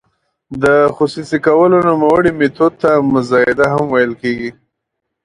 د 0.63 0.65
خصوصي 0.95 1.37
کولو 1.47 1.77
نوموړي 1.89 2.31
میتود 2.39 2.73
ته 2.81 2.89
مزایده 3.13 3.65
هم 3.73 3.83
ویل 3.93 4.13
کیږي. 4.21 4.51